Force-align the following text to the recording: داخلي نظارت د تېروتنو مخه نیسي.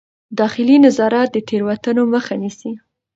داخلي 0.39 0.77
نظارت 0.85 1.29
د 1.33 1.37
تېروتنو 1.47 2.03
مخه 2.13 2.35
نیسي. 2.41 2.71